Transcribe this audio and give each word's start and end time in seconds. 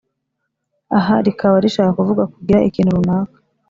aha 0.97 1.13
rikaba 1.25 1.55
rishaka 1.63 1.91
kuvuga 1.99 2.23
kugira 2.33 2.65
ikintu 2.69 2.97
runaka 2.97 3.37